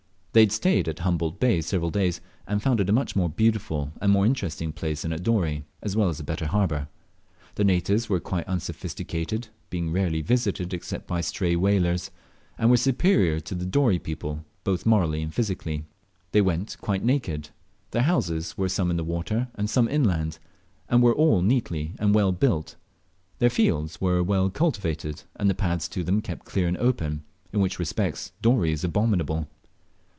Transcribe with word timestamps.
They 0.33 0.43
had 0.43 0.53
stayed 0.53 0.87
at 0.87 0.99
Humboldt 0.99 1.41
Bay 1.41 1.59
several 1.59 1.89
days, 1.91 2.21
and 2.47 2.63
found 2.63 2.79
it 2.79 2.87
a 2.89 2.93
much 2.93 3.17
more 3.17 3.27
beautiful 3.29 3.91
and 3.99 4.13
more 4.13 4.25
interesting 4.25 4.71
place 4.71 5.01
than 5.01 5.11
Dorey, 5.21 5.65
as 5.81 5.97
well 5.97 6.07
as 6.07 6.21
a 6.21 6.23
better 6.23 6.45
harbour. 6.45 6.87
The 7.55 7.65
natives 7.65 8.07
were 8.07 8.21
quite 8.21 8.47
unsophisticated, 8.47 9.49
being 9.69 9.91
rarely 9.91 10.21
visited 10.21 10.73
except 10.73 11.05
by 11.05 11.19
stray 11.19 11.57
whalers, 11.57 12.11
and 12.57 12.69
they 12.69 12.71
were 12.71 12.77
superior 12.77 13.41
to 13.41 13.53
the 13.53 13.65
Dorey 13.65 13.99
people, 13.99 14.45
morally 14.85 15.21
and 15.21 15.33
physically. 15.33 15.83
They 16.31 16.39
went 16.39 16.77
quite 16.79 17.03
naked. 17.03 17.49
Their 17.91 18.03
houses 18.03 18.57
were 18.57 18.69
some 18.69 18.89
in 18.89 18.95
the 18.95 19.03
water 19.03 19.49
and 19.55 19.69
some 19.69 19.89
inland, 19.89 20.39
and 20.87 21.03
were 21.03 21.13
all 21.13 21.41
neatly 21.41 21.91
and 21.99 22.15
well 22.15 22.31
built; 22.31 22.77
their 23.39 23.49
fields 23.49 23.99
were 23.99 24.23
well 24.23 24.49
cultivated, 24.49 25.23
and 25.35 25.49
the 25.49 25.55
paths 25.55 25.89
to 25.89 26.05
them 26.05 26.21
kept 26.21 26.45
clear 26.45 26.69
and 26.69 26.77
open, 26.77 27.25
in 27.51 27.59
which 27.59 27.77
respects 27.79 28.31
Dorey 28.41 28.71
is 28.71 28.85
abominable. 28.85 29.49